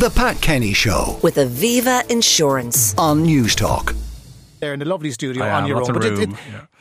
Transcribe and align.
The 0.00 0.10
Pat 0.10 0.40
Kenny 0.40 0.72
Show 0.72 1.18
with 1.22 1.36
Aviva 1.36 2.08
Insurance. 2.10 2.94
on 2.96 3.24
Newstalk. 3.24 3.94
there 4.60 4.74
in 4.74 4.78
the 4.78 4.84
lovely 4.84 5.10
studio 5.10 5.42
I 5.42 5.50
on 5.52 5.62
am, 5.62 5.68
your 5.70 5.78
own. 5.80 5.90
But 5.90 6.04
it- 6.04 6.10
room, 6.18 6.20
it- 6.20 6.30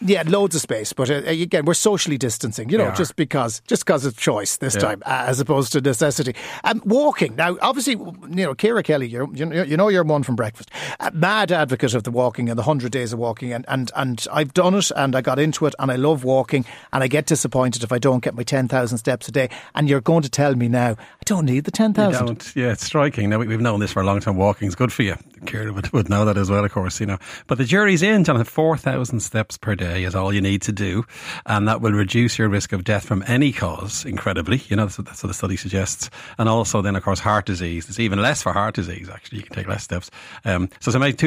yeah. 0.01 0.23
yeah, 0.23 0.23
loads 0.29 0.53
of 0.53 0.59
space. 0.59 0.91
But 0.91 1.09
uh, 1.09 1.21
again, 1.25 1.63
we're 1.63 1.73
socially 1.75 2.17
distancing, 2.17 2.67
you 2.69 2.77
know, 2.77 2.83
We 2.83 2.89
are. 2.89 2.95
just 2.95 3.15
because 3.15 3.61
just 3.67 3.85
because 3.85 4.03
of 4.05 4.17
choice 4.17 4.57
this 4.57 4.75
Yeah. 4.75 4.81
time, 4.81 5.03
uh, 5.05 5.23
as 5.27 5.39
opposed 5.39 5.71
to 5.71 5.79
necessity. 5.79 6.35
Um, 6.65 6.81
walking 6.83 7.37
now, 7.37 7.55
obviously, 7.61 7.93
you 7.93 8.43
know, 8.45 8.54
Ciara 8.54 8.84
Kelly, 8.84 9.07
you're, 9.07 9.29
you 9.33 9.45
know, 9.45 9.63
you 9.63 9.77
know, 9.77 9.88
you're 9.88 10.04
one 10.04 10.23
from 10.23 10.36
breakfast, 10.36 10.70
a 10.99 11.09
mad 11.11 11.54
advocate 11.54 11.93
of 11.93 12.04
the 12.04 12.11
walking 12.11 12.49
and 12.49 12.59
the 12.59 12.63
hundred 12.63 12.91
days 12.91 13.13
of 13.13 13.20
walking, 13.20 13.54
and 13.54 13.63
and 13.70 13.93
and 13.95 14.27
I've 14.29 14.54
done 14.54 14.75
it, 14.75 14.91
and 14.97 15.15
I 15.15 15.21
got 15.21 15.39
into 15.39 15.65
it, 15.65 15.73
and 15.79 15.89
I 15.89 15.95
love 15.95 16.25
walking, 16.25 16.65
and 16.91 17.01
I 17.01 17.07
get 17.07 17.27
disappointed 17.27 17.81
if 17.81 17.93
I 17.93 17.97
don't 17.97 18.21
get 18.21 18.36
my 18.36 18.43
ten 18.43 18.67
thousand 18.67 18.97
steps 18.97 19.29
a 19.29 19.31
day. 19.31 19.49
And 19.73 19.88
you're 19.88 20.01
going 20.01 20.23
to 20.23 20.29
tell 20.29 20.54
me 20.54 20.67
now, 20.67 20.97
I 20.99 21.18
don't 21.30 21.46
need 21.46 21.64
the 21.64 21.71
10,000. 21.71 22.11
You 22.11 22.27
don't. 22.27 22.55
Yeah, 22.55 22.71
it's 22.71 22.84
striking. 22.84 23.30
Now 23.30 23.38
we, 23.38 23.48
we've 23.48 23.62
known 23.62 23.80
this 23.80 23.93
for 23.93 24.02
a 24.02 24.05
long 24.05 24.20
time. 24.20 24.35
Walking's 24.35 24.76
good 24.76 24.91
for 24.91 25.03
you. 25.03 25.16
Ciara 25.45 25.72
would, 25.72 25.91
would 25.94 26.09
know 26.09 26.26
that 26.26 26.38
as 26.38 26.49
well, 26.49 26.66
of 26.66 26.72
course. 26.72 26.99
You 26.99 27.05
know, 27.05 27.17
but 27.48 27.58
the 27.58 27.66
jury's 27.66 28.02
in. 28.02 28.26
Four 28.30 28.77
thousand 28.77 29.22
steps 29.22 29.58
per 29.58 29.76
day 29.76 30.03
is 30.03 30.13
all 30.13 30.34
you 30.34 30.41
need 30.41 30.62
to 30.63 30.72
do, 30.72 31.05
and 31.45 31.67
that 31.67 31.81
will 31.81 31.94
reduce 31.94 32.38
your 32.38 32.50
risk 32.50 32.73
of 32.73 32.84
death 32.84 33.05
from 33.05 33.23
any 33.27 33.52
cause. 33.52 34.05
Incredibly, 34.05 34.62
you 34.67 34.76
know, 34.76 34.86
that's 34.86 34.98
what, 34.98 35.08
that's 35.08 35.23
what 35.23 35.27
the 35.27 35.34
study 35.34 35.55
suggests. 35.55 36.09
And 36.38 36.50
also, 36.50 36.81
then 36.81 36.95
of 36.95 37.03
course, 37.03 37.20
heart 37.20 37.45
disease. 37.45 37.88
It's 37.89 38.00
even 38.00 38.22
less 38.22 38.44
for 38.44 38.53
heart 38.53 38.75
disease. 38.75 39.09
Actually, 39.09 39.39
you 39.39 39.44
can 39.45 39.55
take 39.55 39.67
less 39.67 39.84
steps. 39.84 40.11
Um, 40.45 40.70
so, 40.80 40.91
hundred 40.91 41.17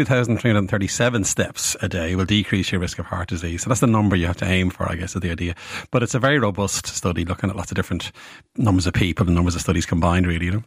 thirty-seven 0.70 1.24
steps 1.24 1.76
a 1.80 1.88
day 1.88 2.14
will 2.14 2.24
decrease 2.24 2.70
your 2.70 2.80
risk 2.80 2.98
of 2.98 3.06
heart 3.06 3.28
disease. 3.28 3.62
So 3.62 3.68
that's 3.68 3.80
the 3.80 3.86
number 3.86 4.16
you 4.16 4.26
have 4.26 4.36
to 4.38 4.46
aim 4.46 4.70
for, 4.70 4.90
I 4.90 4.96
guess, 4.96 5.14
is 5.14 5.22
the 5.22 5.30
idea. 5.30 5.54
But 5.90 6.02
it's 6.02 6.14
a 6.14 6.18
very 6.18 6.38
robust 6.38 6.86
study 6.86 7.24
looking 7.24 7.50
at 7.50 7.56
lots 7.56 7.70
of 7.70 7.76
different 7.76 8.12
numbers 8.56 8.86
of 8.86 8.94
people 8.94 9.26
and 9.26 9.34
numbers 9.34 9.54
of 9.54 9.60
studies 9.60 9.86
combined. 9.92 10.26
Really, 10.26 10.46
you 10.46 10.52
know. 10.52 10.64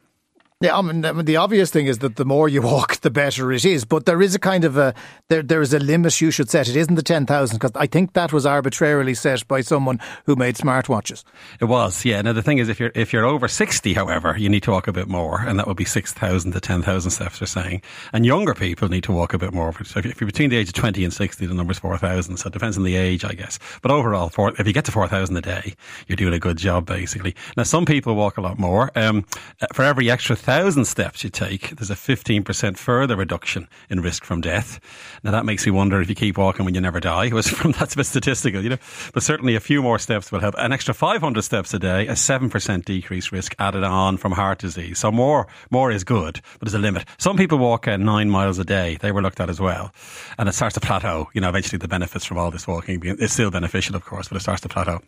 Yeah, 0.61 0.77
I 0.77 0.81
mean, 0.81 1.01
the 1.01 1.35
obvious 1.35 1.69
thing 1.69 1.87
is 1.87 1.97
that 1.97 2.15
the 2.15 2.23
more 2.23 2.47
you 2.47 2.61
walk, 2.61 3.01
the 3.01 3.09
better 3.11 3.51
it 3.51 3.65
is. 3.65 3.83
But 3.83 4.05
there 4.05 4.21
is 4.21 4.35
a 4.35 4.39
kind 4.39 4.63
of 4.63 4.77
a 4.77 4.93
there. 5.27 5.43
There 5.43 5.61
is 5.61 5.73
a 5.73 5.79
limit 5.79 6.21
you 6.21 6.31
should 6.31 6.49
set. 6.49 6.69
It 6.69 6.77
isn't 6.77 6.95
the 6.95 7.03
ten 7.03 7.25
thousand 7.25 7.57
because 7.57 7.73
I 7.75 7.87
think 7.87 8.13
that 8.13 8.31
was 8.31 8.45
arbitrarily 8.45 9.15
set 9.15 9.45
by 9.49 9.59
someone 9.59 9.99
who 10.25 10.37
made 10.37 10.55
smartwatches. 10.55 11.25
It 11.59 11.65
was, 11.65 12.05
yeah. 12.05 12.21
Now 12.21 12.31
the 12.31 12.41
thing 12.41 12.59
is, 12.59 12.69
if 12.69 12.79
you're 12.79 12.93
if 12.95 13.11
you're 13.11 13.25
over 13.25 13.49
sixty, 13.49 13.93
however, 13.93 14.37
you 14.37 14.47
need 14.47 14.63
to 14.63 14.71
walk 14.71 14.87
a 14.87 14.93
bit 14.93 15.09
more, 15.09 15.41
and 15.41 15.59
that 15.59 15.67
would 15.67 15.75
be 15.75 15.83
six 15.83 16.13
thousand 16.13 16.53
to 16.53 16.61
ten 16.61 16.81
thousand 16.81 17.11
steps. 17.11 17.39
They're 17.39 17.47
saying, 17.47 17.81
and 18.13 18.25
younger 18.25 18.53
people 18.53 18.87
need 18.87 19.03
to 19.03 19.11
walk 19.11 19.33
a 19.33 19.37
bit 19.37 19.53
more. 19.53 19.73
So 19.83 19.99
if 19.99 20.21
you're 20.21 20.25
between 20.25 20.51
the 20.51 20.57
age 20.57 20.69
of 20.69 20.73
twenty 20.73 21.03
and 21.03 21.11
sixty, 21.11 21.45
the 21.45 21.53
number's 21.53 21.79
four 21.79 21.97
thousand. 21.97 22.37
So 22.37 22.47
it 22.47 22.53
depends 22.53 22.77
on 22.77 22.83
the 22.85 22.95
age, 22.95 23.25
I 23.25 23.33
guess. 23.33 23.59
But 23.81 23.91
overall, 23.91 24.31
if 24.57 24.65
you 24.65 24.71
get 24.71 24.85
to 24.85 24.93
four 24.93 25.07
thousand 25.09 25.35
a 25.35 25.41
day, 25.41 25.73
you're 26.07 26.15
doing 26.15 26.33
a 26.33 26.39
good 26.39 26.55
job, 26.55 26.85
basically. 26.85 27.35
Now 27.57 27.63
some 27.63 27.85
people 27.85 28.15
walk 28.15 28.37
a 28.37 28.41
lot 28.41 28.57
more. 28.57 28.89
Um, 28.95 29.25
for 29.73 29.83
every 29.83 30.09
extra 30.09 30.37
thousand 30.45 30.85
steps 30.85 31.23
you 31.23 31.31
take, 31.31 31.75
there's 31.75 31.89
a 31.89 31.95
fifteen 31.95 32.43
percent 32.43 32.77
further 32.77 33.15
reduction 33.15 33.67
in 33.89 34.01
risk 34.01 34.23
from 34.23 34.41
death. 34.41 34.79
Now 35.23 35.31
that 35.31 35.43
makes 35.43 35.65
me 35.65 35.71
wonder 35.71 35.99
if 36.01 36.07
you 36.07 36.13
keep 36.13 36.37
walking 36.37 36.65
when 36.65 36.75
you 36.75 36.81
never 36.81 36.99
die. 36.99 37.29
Was 37.33 37.49
from 37.49 37.71
that's 37.71 37.95
a 37.95 37.97
bit 37.97 38.05
statistical, 38.05 38.61
you 38.61 38.69
know. 38.69 38.77
But 39.11 39.23
certainly 39.23 39.55
a 39.55 39.59
few 39.59 39.81
more 39.81 39.97
steps 39.97 40.31
will 40.31 40.39
help. 40.39 40.53
An 40.59 40.71
extra 40.71 40.93
500 40.93 41.41
steps 41.41 41.73
a 41.73 41.79
day, 41.79 42.05
a 42.07 42.11
7% 42.11 42.85
decreased 42.85 43.31
risk 43.31 43.55
added 43.57 43.83
on 43.83 44.17
from 44.17 44.33
heart 44.33 44.59
disease. 44.59 44.99
So 44.99 45.11
more, 45.11 45.47
more 45.71 45.91
is 45.91 46.03
good, 46.03 46.41
but 46.59 46.67
there's 46.67 46.75
a 46.75 46.79
limit. 46.79 47.05
Some 47.17 47.37
people 47.37 47.57
walk 47.57 47.87
uh, 47.87 47.97
nine 47.97 48.29
miles 48.29 48.59
a 48.59 48.63
day. 48.63 48.99
They 49.01 49.11
were 49.11 49.23
looked 49.23 49.39
at 49.39 49.49
as 49.49 49.59
well. 49.59 49.91
And 50.37 50.47
it 50.47 50.53
starts 50.53 50.75
to 50.75 50.79
plateau. 50.79 51.27
You 51.33 51.41
know, 51.41 51.49
eventually 51.49 51.79
the 51.79 51.87
benefits 51.87 52.23
from 52.23 52.37
all 52.37 52.51
this 52.51 52.67
walking, 52.67 53.01
it's 53.03 53.33
still 53.33 53.49
beneficial, 53.49 53.95
of 53.95 54.05
course, 54.05 54.27
but 54.27 54.37
it 54.37 54.41
starts 54.41 54.61
to 54.61 54.69
plateau. 54.69 55.01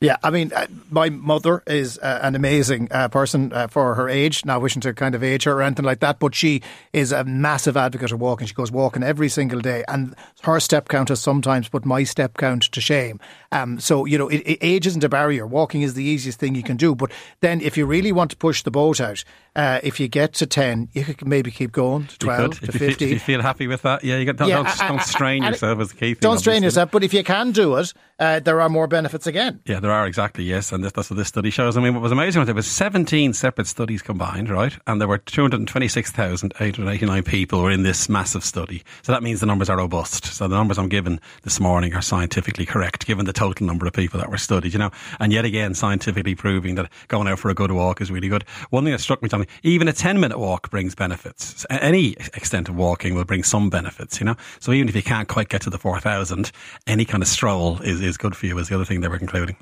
Yeah, 0.00 0.16
I 0.22 0.30
mean, 0.30 0.52
uh, 0.54 0.66
my 0.90 1.08
mother 1.08 1.62
is 1.66 1.98
uh, 1.98 2.18
an 2.22 2.34
amazing 2.34 2.88
uh, 2.90 3.08
person 3.08 3.52
uh, 3.52 3.68
for 3.68 3.94
her 3.94 4.08
age. 4.08 4.44
Not 4.44 4.60
wishing 4.60 4.82
to 4.82 4.92
kind 4.92 5.14
of 5.14 5.22
age 5.22 5.44
her 5.44 5.52
or 5.52 5.62
anything 5.62 5.84
like 5.84 6.00
that, 6.00 6.18
but 6.18 6.34
she 6.34 6.62
is 6.92 7.12
a 7.12 7.24
massive 7.24 7.76
advocate 7.76 8.10
of 8.12 8.20
walking. 8.20 8.46
She 8.46 8.54
goes 8.54 8.70
walking 8.72 9.02
every 9.02 9.28
single 9.28 9.60
day, 9.60 9.84
and 9.88 10.14
her 10.42 10.58
step 10.60 10.88
count 10.88 11.08
has 11.10 11.20
sometimes 11.20 11.68
put 11.68 11.86
my 11.86 12.02
step 12.02 12.36
count 12.36 12.64
to 12.64 12.80
shame. 12.80 13.18
Um, 13.52 13.78
so 13.80 14.04
you 14.04 14.18
know, 14.18 14.28
it, 14.28 14.38
it, 14.44 14.58
age 14.60 14.86
isn't 14.88 15.04
a 15.04 15.08
barrier. 15.08 15.46
Walking 15.46 15.82
is 15.82 15.94
the 15.94 16.04
easiest 16.04 16.38
thing 16.40 16.54
you 16.56 16.64
can 16.64 16.76
do. 16.76 16.94
But 16.94 17.10
then, 17.40 17.60
if 17.60 17.76
you 17.78 17.86
really 17.86 18.12
want 18.12 18.30
to 18.32 18.36
push 18.36 18.62
the 18.64 18.72
boat 18.72 19.00
out, 19.00 19.24
uh, 19.54 19.78
if 19.84 20.00
you 20.00 20.08
get 20.08 20.34
to 20.34 20.46
ten, 20.46 20.88
you 20.92 21.04
could 21.04 21.26
maybe 21.26 21.50
keep 21.52 21.70
going 21.72 22.08
to 22.08 22.18
twelve 22.18 22.60
to 22.60 22.72
feel, 22.72 22.90
if 22.90 23.00
you 23.00 23.18
feel 23.20 23.40
happy 23.42 23.68
with 23.68 23.82
that, 23.82 24.02
yeah, 24.04 24.18
you 24.18 24.26
got, 24.26 24.36
don't, 24.36 24.48
Yeah, 24.48 24.56
don't, 24.64 24.82
I- 24.82 24.88
don't 24.88 25.02
strain 25.02 25.44
I- 25.44 25.50
yourself 25.50 25.80
is 25.80 25.88
the 25.90 25.94
key 25.94 26.14
thing. 26.14 26.18
Don't 26.20 26.38
strain 26.40 26.56
obviously. 26.56 26.66
yourself, 26.66 26.90
but 26.90 27.04
if 27.04 27.14
you 27.14 27.22
can 27.22 27.52
do 27.52 27.76
it, 27.76 27.94
uh, 28.18 28.40
there 28.40 28.60
are 28.60 28.68
more 28.68 28.88
benefits 28.88 29.26
again. 29.28 29.60
Yeah, 29.64 29.80
there 29.84 29.92
are 29.92 30.06
exactly 30.06 30.44
yes, 30.44 30.72
and 30.72 30.82
that's 30.82 31.10
what 31.10 31.18
this 31.18 31.28
study 31.28 31.50
shows. 31.50 31.76
I 31.76 31.82
mean, 31.82 31.92
what 31.92 32.02
was 32.02 32.10
amazing 32.10 32.40
was 32.40 32.46
there 32.46 32.54
was 32.54 32.66
17 32.66 33.34
separate 33.34 33.66
studies 33.66 34.00
combined, 34.00 34.48
right? 34.48 34.74
And 34.86 34.98
there 34.98 35.06
were 35.06 35.18
226,889 35.18 37.22
people 37.24 37.60
were 37.60 37.70
in 37.70 37.82
this 37.82 38.08
massive 38.08 38.42
study. 38.42 38.82
So 39.02 39.12
that 39.12 39.22
means 39.22 39.40
the 39.40 39.46
numbers 39.46 39.68
are 39.68 39.76
robust. 39.76 40.24
So 40.24 40.48
the 40.48 40.56
numbers 40.56 40.78
I'm 40.78 40.88
given 40.88 41.20
this 41.42 41.60
morning 41.60 41.92
are 41.92 42.00
scientifically 42.00 42.64
correct, 42.64 43.04
given 43.04 43.26
the 43.26 43.34
total 43.34 43.66
number 43.66 43.86
of 43.86 43.92
people 43.92 44.18
that 44.20 44.30
were 44.30 44.38
studied. 44.38 44.72
You 44.72 44.78
know, 44.78 44.90
and 45.20 45.34
yet 45.34 45.44
again, 45.44 45.74
scientifically 45.74 46.34
proving 46.34 46.76
that 46.76 46.90
going 47.08 47.28
out 47.28 47.38
for 47.38 47.50
a 47.50 47.54
good 47.54 47.70
walk 47.70 48.00
is 48.00 48.10
really 48.10 48.28
good. 48.28 48.44
One 48.70 48.84
thing 48.84 48.92
that 48.92 49.00
struck 49.00 49.22
me, 49.22 49.28
Tommy, 49.28 49.48
even 49.64 49.86
a 49.86 49.92
10 49.92 50.18
minute 50.18 50.38
walk 50.38 50.70
brings 50.70 50.94
benefits. 50.94 51.66
Any 51.68 52.12
extent 52.32 52.70
of 52.70 52.76
walking 52.76 53.14
will 53.14 53.26
bring 53.26 53.42
some 53.42 53.68
benefits. 53.68 54.18
You 54.18 54.24
know, 54.24 54.36
so 54.60 54.72
even 54.72 54.88
if 54.88 54.96
you 54.96 55.02
can't 55.02 55.28
quite 55.28 55.50
get 55.50 55.60
to 55.60 55.68
the 55.68 55.78
4,000, 55.78 56.50
any 56.86 57.04
kind 57.04 57.22
of 57.22 57.28
stroll 57.28 57.82
is 57.82 58.00
is 58.00 58.16
good 58.16 58.34
for 58.34 58.46
you. 58.46 58.56
Is 58.56 58.70
the 58.70 58.76
other 58.76 58.86
thing 58.86 59.02
they 59.02 59.08
were 59.08 59.18
concluding. 59.18 59.56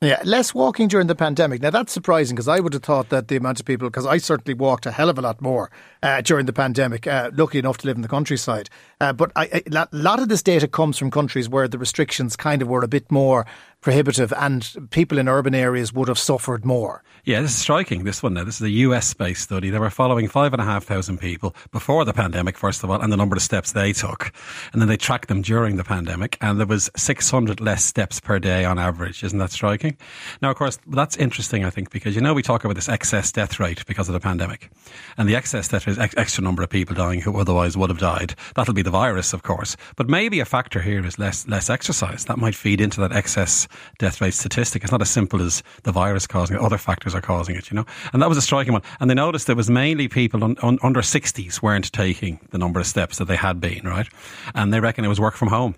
Yeah, 0.00 0.20
less 0.24 0.52
walking 0.52 0.88
during 0.88 1.06
the 1.06 1.14
pandemic. 1.14 1.62
Now 1.62 1.70
that's 1.70 1.92
surprising 1.92 2.34
because 2.34 2.48
I 2.48 2.60
would 2.60 2.74
have 2.74 2.82
thought 2.82 3.08
that 3.08 3.28
the 3.28 3.36
amount 3.36 3.60
of 3.60 3.64
people, 3.64 3.88
because 3.88 4.04
I 4.04 4.18
certainly 4.18 4.52
walked 4.52 4.84
a 4.84 4.90
hell 4.90 5.08
of 5.08 5.18
a 5.18 5.22
lot 5.22 5.40
more 5.40 5.70
uh, 6.02 6.20
during 6.20 6.44
the 6.44 6.52
pandemic. 6.52 7.06
Uh, 7.06 7.30
lucky 7.32 7.58
enough 7.58 7.78
to 7.78 7.86
live 7.86 7.96
in 7.96 8.02
the 8.02 8.08
countryside, 8.08 8.68
uh, 9.00 9.12
but 9.14 9.32
a 9.36 9.88
lot 9.92 10.20
of 10.20 10.28
this 10.28 10.42
data 10.42 10.68
comes 10.68 10.98
from 10.98 11.10
countries 11.10 11.48
where 11.48 11.68
the 11.68 11.78
restrictions 11.78 12.36
kind 12.36 12.60
of 12.60 12.68
were 12.68 12.82
a 12.82 12.88
bit 12.88 13.10
more 13.10 13.46
prohibitive, 13.84 14.32
and 14.32 14.88
people 14.90 15.18
in 15.18 15.28
urban 15.28 15.54
areas 15.54 15.92
would 15.92 16.08
have 16.08 16.18
suffered 16.18 16.64
more. 16.64 17.04
Yeah, 17.24 17.42
this 17.42 17.50
is 17.50 17.58
striking. 17.58 18.04
This 18.04 18.22
one 18.22 18.32
now. 18.32 18.44
This 18.44 18.56
is 18.56 18.62
a 18.62 18.70
US 18.70 19.12
based 19.12 19.42
study. 19.42 19.68
They 19.68 19.78
were 19.78 19.90
following 19.90 20.26
five 20.26 20.54
and 20.54 20.60
a 20.60 20.64
half 20.64 20.84
thousand 20.84 21.18
people 21.18 21.54
before 21.70 22.06
the 22.06 22.14
pandemic, 22.14 22.56
first 22.56 22.82
of 22.82 22.90
all, 22.90 23.00
and 23.00 23.12
the 23.12 23.16
number 23.16 23.36
of 23.36 23.42
steps 23.42 23.72
they 23.72 23.92
took. 23.92 24.32
And 24.72 24.80
then 24.80 24.88
they 24.88 24.96
tracked 24.96 25.28
them 25.28 25.42
during 25.42 25.76
the 25.76 25.84
pandemic, 25.84 26.38
and 26.40 26.58
there 26.58 26.66
was 26.66 26.90
600 26.96 27.60
less 27.60 27.84
steps 27.84 28.20
per 28.20 28.38
day 28.38 28.64
on 28.64 28.78
average. 28.78 29.22
Isn't 29.22 29.38
that 29.38 29.52
striking? 29.52 29.98
Now, 30.40 30.50
of 30.50 30.56
course, 30.56 30.78
that's 30.86 31.16
interesting, 31.18 31.64
I 31.64 31.70
think, 31.70 31.90
because 31.90 32.14
you 32.14 32.22
know, 32.22 32.32
we 32.32 32.42
talk 32.42 32.64
about 32.64 32.76
this 32.76 32.88
excess 32.88 33.32
death 33.32 33.60
rate 33.60 33.84
because 33.86 34.08
of 34.08 34.14
the 34.14 34.20
pandemic. 34.20 34.70
And 35.18 35.28
the 35.28 35.36
excess 35.36 35.68
death 35.68 35.86
rate 35.86 35.92
is 35.92 35.98
ex- 35.98 36.16
extra 36.16 36.42
number 36.42 36.62
of 36.62 36.70
people 36.70 36.96
dying 36.96 37.20
who 37.20 37.38
otherwise 37.38 37.76
would 37.76 37.90
have 37.90 37.98
died. 37.98 38.34
That'll 38.54 38.72
be 38.72 38.82
the 38.82 38.90
virus, 38.90 39.34
of 39.34 39.42
course. 39.42 39.76
But 39.96 40.08
maybe 40.08 40.40
a 40.40 40.46
factor 40.46 40.80
here 40.80 41.04
is 41.04 41.18
less, 41.18 41.46
less 41.46 41.68
exercise. 41.68 42.24
That 42.24 42.38
might 42.38 42.54
feed 42.54 42.80
into 42.80 43.00
that 43.02 43.12
excess 43.12 43.68
death 43.98 44.20
rate 44.20 44.34
statistic. 44.34 44.82
It's 44.82 44.92
not 44.92 45.02
as 45.02 45.10
simple 45.10 45.42
as 45.42 45.62
the 45.82 45.92
virus 45.92 46.26
causing 46.26 46.56
it. 46.56 46.62
Other 46.62 46.78
factors 46.78 47.14
are 47.14 47.20
causing 47.20 47.56
it, 47.56 47.70
you 47.70 47.76
know. 47.76 47.86
And 48.12 48.22
that 48.22 48.28
was 48.28 48.38
a 48.38 48.42
striking 48.42 48.72
one. 48.72 48.82
And 49.00 49.10
they 49.10 49.14
noticed 49.14 49.48
it 49.48 49.56
was 49.56 49.70
mainly 49.70 50.08
people 50.08 50.44
un, 50.44 50.56
un, 50.62 50.78
under 50.82 51.00
60s 51.00 51.62
weren't 51.62 51.92
taking 51.92 52.40
the 52.50 52.58
number 52.58 52.80
of 52.80 52.86
steps 52.86 53.18
that 53.18 53.26
they 53.26 53.36
had 53.36 53.60
been, 53.60 53.86
right? 53.86 54.08
And 54.54 54.72
they 54.72 54.80
reckon 54.80 55.04
it 55.04 55.08
was 55.08 55.20
work 55.20 55.34
from 55.34 55.48
home. 55.48 55.74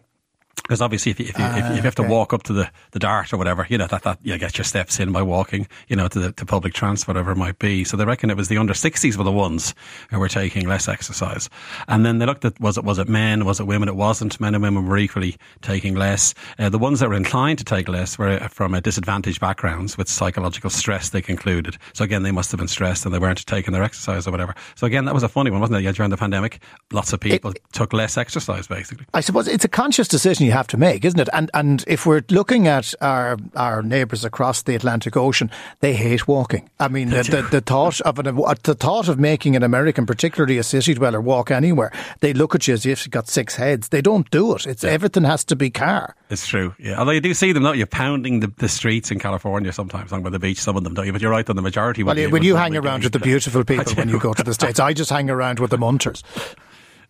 Because 0.63 0.81
obviously, 0.81 1.13
if 1.13 1.21
you, 1.21 1.27
if 1.27 1.39
you, 1.39 1.45
if 1.45 1.77
you 1.77 1.83
have 1.83 1.95
to 1.95 2.03
okay. 2.03 2.11
walk 2.11 2.33
up 2.33 2.43
to 2.45 2.53
the, 2.53 2.69
the 2.91 2.99
dart 2.99 3.33
or 3.33 3.37
whatever, 3.37 3.67
you 3.69 3.79
know, 3.79 3.87
that, 3.87 4.03
that 4.03 4.19
you 4.23 4.37
get 4.37 4.59
your 4.59 4.65
steps 4.65 4.99
in 4.99 5.13
by 5.13 5.23
walking, 5.23 5.69
you 5.87 5.95
know, 5.95 6.09
to 6.09 6.19
the 6.19 6.33
to 6.33 6.45
public 6.45 6.73
transport, 6.73 7.15
whatever 7.15 7.33
it 7.33 7.37
might 7.37 7.59
be. 7.61 7.85
So 7.85 7.97
they 7.97 8.05
reckon 8.05 8.31
it 8.31 8.37
was 8.37 8.49
the 8.49 8.59
under 8.59 8.73
60s 8.73 9.17
were 9.17 9.23
the 9.23 9.31
ones 9.31 9.75
who 10.11 10.19
were 10.19 10.29
taking 10.29 10.67
less 10.67 10.89
exercise. 10.89 11.49
And 11.87 12.05
then 12.05 12.19
they 12.19 12.27
looked 12.27 12.45
at, 12.45 12.61
was 12.61 12.79
it, 12.79 12.85
was 12.85 12.99
it 12.99 13.09
men? 13.09 13.45
Was 13.45 13.61
it 13.61 13.67
women? 13.67 13.89
It 13.89 13.95
wasn't. 13.95 14.41
Men 14.41 14.55
and 14.55 14.63
women 14.63 14.87
were 14.87 14.99
equally 14.99 15.37
taking 15.63 15.95
less. 15.95 16.35
Uh, 16.59 16.69
the 16.69 16.79
ones 16.79 16.99
that 16.99 17.09
were 17.09 17.15
inclined 17.15 17.59
to 17.59 17.65
take 17.65 17.89
less 17.89 18.19
were 18.19 18.39
from 18.49 18.75
a 18.75 18.81
disadvantaged 18.81 19.41
backgrounds 19.41 19.97
with 19.97 20.09
psychological 20.09 20.71
stress, 20.71 21.11
they 21.11 21.23
concluded. 21.23 21.77
So 21.93 22.03
again, 22.03 22.25
they 22.25 22.33
must 22.33 22.51
have 22.51 22.59
been 22.59 22.69
stressed 22.69 23.05
and 23.05 23.15
they 23.15 23.21
weren't 23.21 23.47
taking 23.47 23.73
their 23.73 23.85
exercise 23.85 24.27
or 24.27 24.33
whatever. 24.33 24.55
So 24.75 24.87
again, 24.87 25.05
that 25.05 25.15
was 25.15 25.23
a 25.23 25.29
funny 25.29 25.51
one, 25.51 25.61
wasn't 25.61 25.79
it? 25.79 25.85
Yeah, 25.85 25.93
during 25.93 26.11
the 26.11 26.17
pandemic, 26.17 26.61
lots 26.93 27.13
of 27.13 27.21
people 27.21 27.53
took 27.73 27.93
less 27.93 28.17
exercise, 28.17 28.67
basically. 28.67 29.07
I 29.15 29.21
suppose 29.21 29.47
it's 29.47 29.65
a 29.65 29.69
conscious 29.69 30.09
decision 30.09 30.46
you 30.47 30.53
have 30.53 30.67
to 30.69 30.77
make, 30.77 31.05
isn't 31.05 31.21
it? 31.21 31.29
And 31.33 31.51
and 31.53 31.85
if 31.87 32.07
we're 32.07 32.23
looking 32.31 32.67
at 32.67 32.95
our 33.01 33.37
our 33.55 33.83
neighbours 33.83 34.25
across 34.25 34.63
the 34.63 34.75
Atlantic 34.75 35.17
Ocean, 35.17 35.51
they 35.81 35.95
hate 35.95 36.27
walking. 36.27 36.71
I 36.81 36.89
mean, 36.89 37.11
the, 37.11 37.23
the, 37.23 37.43
the 37.51 37.61
thought 37.61 38.01
of 38.03 38.19
an 38.19 38.27
uh, 38.27 38.55
the 38.63 38.75
thought 38.75 39.09
of 39.09 39.19
making 39.19 39.57
an 39.57 39.63
American, 39.63 40.07
particularly 40.07 40.59
a 40.59 40.63
city 40.63 40.95
dweller, 40.95 41.21
walk 41.21 41.51
anywhere, 41.51 41.93
they 42.21 42.33
look 42.33 42.55
at 42.55 42.67
you 42.67 42.75
as 42.75 42.87
if 42.87 43.05
you've 43.05 43.11
got 43.11 43.29
six 43.29 43.57
heads. 43.57 43.89
They 43.89 44.01
don't 44.01 44.31
do 44.31 44.55
it. 44.55 44.67
It's 44.67 44.85
everything 44.85 45.25
has 45.25 45.45
to 45.45 45.57
be 45.57 45.71
car. 45.71 46.15
It's 46.31 46.47
true, 46.47 46.75
yeah. 46.79 46.99
Although 46.99 47.13
you 47.13 47.21
do 47.21 47.35
see 47.35 47.53
them, 47.53 47.63
don't 47.63 47.79
you, 47.79 47.87
pounding 47.87 48.41
the, 48.41 48.53
the 48.57 48.69
streets 48.69 49.11
in 49.11 49.19
California 49.19 49.73
sometimes, 49.73 50.11
along 50.11 50.25
by 50.25 50.31
the 50.31 50.39
beach, 50.39 50.59
some 50.59 50.77
of 50.77 50.85
them, 50.85 50.95
don't 50.95 51.07
you? 51.07 51.13
But 51.13 51.23
you're 51.23 51.31
right, 51.31 51.49
on 51.49 51.57
the 51.57 51.63
majority. 51.63 52.03
Well, 52.03 52.17
when 52.31 52.43
you 52.43 52.57
hang 52.57 52.77
around 52.77 53.05
with 53.05 53.13
the 53.13 53.19
beautiful 53.19 53.65
people 53.67 53.93
when 53.95 54.09
you 54.09 54.19
go 54.19 54.35
to 54.35 54.43
the 54.43 54.55
States, 54.55 54.81
I 54.81 54.93
just 54.93 55.11
hang 55.11 55.31
around 55.31 55.61
with 55.61 55.71
the 55.71 55.79
munters. 55.79 56.23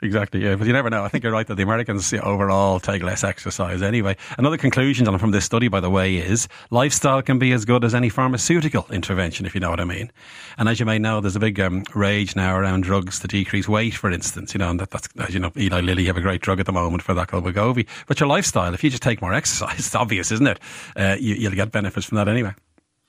Exactly, 0.03 0.45
yeah. 0.45 0.57
But 0.57 0.67
you 0.67 0.73
never 0.73 0.91
know. 0.91 1.05
I 1.05 1.09
think 1.09 1.25
you're 1.25 1.33
right 1.33 1.47
that 1.47 1.55
the 1.55 1.63
Americans 1.63 2.13
overall 2.13 2.81
take 2.81 3.03
less 3.03 3.25
exercise 3.25 3.83
anyway. 3.83 4.17
Another 4.37 4.59
conclusion 4.59 5.07
from 5.19 5.31
this 5.31 5.45
study, 5.45 5.69
by 5.69 5.81
the 5.81 5.89
way, 5.89 6.17
is 6.17 6.49
lifestyle 6.71 7.23
can 7.23 7.39
be 7.39 7.53
as 7.53 7.65
good 7.65 7.85
as 7.85 7.95
any 7.95 8.09
pharmaceutical 8.09 8.87
intervention, 8.91 9.47
if 9.47 9.55
you 9.55 9.61
know 9.61 9.71
what 9.71 9.81
I 9.81 9.85
mean. 9.85 10.13
And 10.59 10.69
as 10.69 10.79
you 10.79 10.87
may 10.87 10.99
know, 10.99 11.21
there's 11.21 11.37
a 11.37 11.41
big 11.41 11.59
um, 11.61 11.85
rage 11.95 12.37
now 12.37 12.57
around 12.57 12.83
drugs 12.83 13.19
to 13.21 13.29
decrease 13.29 13.69
weight, 13.69 13.95
for 13.95 14.11
instance. 14.11 14.53
You 14.53 14.59
know, 14.59 14.71
and 14.71 14.81
that, 14.81 14.91
that's, 14.91 15.09
as 15.19 15.33
you 15.33 15.41
know, 15.41 15.53
Eli 15.57 15.81
Lilly 15.81 16.05
have 16.07 16.17
a 16.17 16.23
great 16.23 16.43
drug 16.43 16.61
at 16.61 16.67
the 16.67 16.73
moment 16.73 17.03
for 17.03 17.15
that 17.15 17.29
called 17.29 17.45
Wegovy. 17.45 17.87
But 18.07 18.21
your 18.21 18.29
lifestyle, 18.29 18.75
if 18.75 18.85
you 18.85 18.91
just 18.91 19.03
take 19.03 19.23
more 19.23 19.33
exercise, 19.35 19.79
it's 19.79 19.95
obvious, 19.95 20.31
isn't 20.31 20.47
it? 20.47 20.61
Uh, 20.95 21.17
you, 21.19 21.35
you'll 21.37 21.53
get 21.53 21.73
benefits 21.73 22.07
from 22.07 22.17
that 22.17 22.29
anyway. 22.29 22.53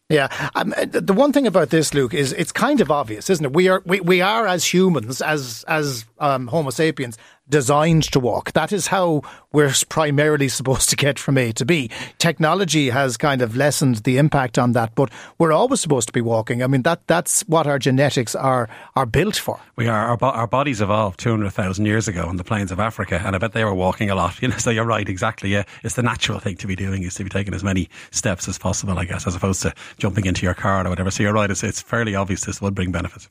Yeah, 0.09 0.29
um, 0.55 0.73
the 0.89 1.13
one 1.13 1.33
thing 1.33 1.47
about 1.47 1.69
this, 1.69 1.93
Luke, 1.93 2.13
is 2.13 2.31
it's 2.31 2.53
kind 2.53 2.79
of 2.79 2.89
obvious, 2.89 3.29
isn't 3.29 3.43
it? 3.43 3.51
We 3.51 3.67
are 3.67 3.81
we, 3.85 3.99
we 3.99 4.21
are 4.21 4.47
as 4.47 4.63
humans, 4.63 5.21
as 5.21 5.65
as 5.67 6.05
um, 6.19 6.47
Homo 6.47 6.69
sapiens, 6.69 7.17
designed 7.49 8.03
to 8.03 8.19
walk. 8.19 8.51
That 8.53 8.71
is 8.71 8.87
how 8.87 9.21
we're 9.51 9.73
primarily 9.89 10.49
supposed 10.49 10.89
to 10.89 10.95
get 10.95 11.17
from 11.19 11.37
A 11.37 11.51
to 11.53 11.65
B. 11.65 11.89
Technology 12.17 12.89
has 12.89 13.17
kind 13.17 13.41
of 13.41 13.55
lessened 13.55 13.97
the 13.97 14.17
impact 14.17 14.57
on 14.57 14.73
that, 14.73 14.93
but 14.95 15.09
we're 15.37 15.51
always 15.51 15.81
supposed 15.81 16.07
to 16.07 16.13
be 16.13 16.21
walking. 16.21 16.61
I 16.61 16.67
mean, 16.67 16.83
that 16.83 17.07
that's 17.07 17.41
what 17.41 17.67
our 17.67 17.79
genetics 17.79 18.35
are 18.35 18.69
are 18.95 19.05
built 19.05 19.35
for. 19.35 19.59
We 19.75 19.87
are 19.87 20.09
our, 20.09 20.23
our 20.23 20.47
bodies 20.47 20.81
evolved 20.81 21.19
two 21.19 21.31
hundred 21.31 21.51
thousand 21.51 21.85
years 21.85 22.07
ago 22.07 22.27
on 22.27 22.37
the 22.37 22.43
plains 22.43 22.71
of 22.71 22.79
Africa, 22.79 23.21
and 23.23 23.35
I 23.35 23.39
bet 23.39 23.53
they 23.53 23.63
were 23.63 23.73
walking 23.73 24.09
a 24.09 24.15
lot. 24.15 24.37
You 24.47 24.49
know, 24.49 24.57
so 24.57 24.69
you're 24.69 24.85
right, 24.85 25.09
exactly. 25.09 25.49
Yeah, 25.49 25.63
it's 25.83 25.95
the 25.95 26.03
natural 26.03 26.39
thing 26.39 26.57
to 26.57 26.67
be 26.67 26.75
doing 26.75 27.03
is 27.03 27.15
to 27.15 27.23
be 27.23 27.29
taking 27.29 27.53
as 27.53 27.63
many 27.63 27.89
steps 28.11 28.47
as 28.47 28.57
possible, 28.59 28.97
I 28.99 29.05
guess, 29.05 29.25
as 29.25 29.35
opposed 29.35 29.63
to 29.63 29.73
jumping 29.97 30.25
into 30.25 30.45
your 30.45 30.53
car 30.53 30.85
or 30.85 30.89
whatever. 30.89 31.09
So 31.09 31.23
you're 31.23 31.33
right; 31.33 31.49
it's, 31.49 31.63
it's 31.63 31.81
fairly 31.81 32.13
obvious 32.13 32.45
this 32.45 32.61
would 32.61 32.75
bring 32.75 32.91
benefits. 32.91 33.27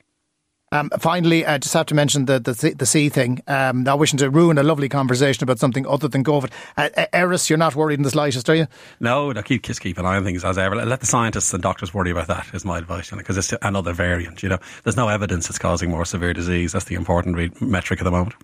Um, 0.77 0.91
finally, 0.99 1.47
I 1.47 1.59
just 1.59 1.73
have 1.75 1.87
to 1.87 1.95
mention 1.95 2.27
the 2.27 2.39
the, 2.39 2.75
the 2.77 2.87
sea 2.87 3.09
thing. 3.09 3.41
Um, 3.47 3.83
not 3.83 3.99
wishing 3.99 4.19
to 4.19 4.31
ruin 4.31 4.59
a 4.59 4.63
lovely 4.63 4.89
conversation 4.89 5.43
about 5.43 5.59
something 5.59 5.87
other 5.87 6.09
than 6.09 6.23
COVID. 6.23 6.51
Uh, 6.77 7.07
Eris, 7.13 7.49
you're 7.49 7.57
not 7.57 7.75
worried 7.75 7.99
in 7.99 8.03
the 8.03 8.11
slightest, 8.11 8.49
are 8.51 8.55
you? 8.55 8.67
No, 9.01 9.33
no 9.33 9.43
keep 9.43 9.63
just 9.63 9.81
keep 9.81 9.99
an 9.99 10.07
eye 10.07 10.17
on 10.17 10.25
things 10.25 10.45
as 10.45 10.59
ever. 10.59 10.77
Let 10.77 11.01
the 11.01 11.07
scientists 11.07 11.53
and 11.55 11.63
doctors 11.63 11.95
worry 11.95 12.11
about 12.11 12.29
that. 12.29 12.47
Is 12.53 12.65
my 12.65 12.79
advice, 12.79 13.11
because 13.11 13.39
it's 13.39 13.55
another 13.63 13.93
variant. 13.93 14.43
You 14.43 14.51
know, 14.51 14.59
there's 14.85 14.97
no 14.97 15.09
evidence 15.09 15.49
it's 15.49 15.59
causing 15.59 15.91
more 15.91 16.05
severe 16.05 16.35
disease. 16.35 16.73
That's 16.73 16.85
the 16.85 16.95
important 16.95 17.37
re- 17.37 17.53
metric 17.61 18.01
at 18.01 18.05
the 18.05 18.11
moment. 18.11 18.35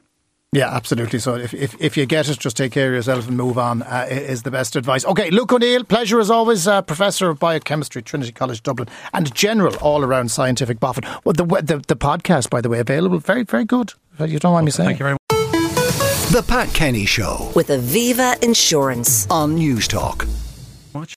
Yeah, 0.54 0.68
absolutely. 0.68 1.18
So 1.18 1.34
if, 1.36 1.54
if, 1.54 1.80
if 1.80 1.96
you 1.96 2.04
get 2.04 2.28
it, 2.28 2.38
just 2.38 2.58
take 2.58 2.72
care 2.72 2.88
of 2.88 2.94
yourself 2.94 3.26
and 3.26 3.38
move 3.38 3.56
on 3.56 3.80
uh, 3.82 4.06
is 4.10 4.42
the 4.42 4.50
best 4.50 4.76
advice. 4.76 5.02
Okay, 5.06 5.30
Luke 5.30 5.50
O'Neill, 5.50 5.82
pleasure 5.82 6.20
as 6.20 6.30
always, 6.30 6.68
uh, 6.68 6.82
Professor 6.82 7.30
of 7.30 7.38
Biochemistry, 7.38 8.02
Trinity 8.02 8.32
College 8.32 8.62
Dublin, 8.62 8.86
and 9.14 9.34
general 9.34 9.74
all 9.76 10.04
around 10.04 10.30
scientific 10.30 10.78
boffin. 10.78 11.04
Well, 11.24 11.32
the, 11.32 11.44
the, 11.44 11.82
the 11.88 11.96
podcast, 11.96 12.50
by 12.50 12.60
the 12.60 12.68
way, 12.68 12.80
available. 12.80 13.18
Very, 13.18 13.44
very 13.44 13.64
good. 13.64 13.94
You 14.20 14.38
don't 14.38 14.52
mind 14.52 14.66
me 14.66 14.72
saying. 14.72 14.88
Thank 14.88 14.98
you 14.98 15.04
very 15.04 15.12
much. 15.14 16.32
The 16.32 16.44
Pat 16.46 16.72
Kenny 16.74 17.06
Show 17.06 17.50
with 17.54 17.68
Aviva 17.68 18.42
Insurance 18.42 19.26
on 19.30 19.56
Newstalk. 19.56 20.28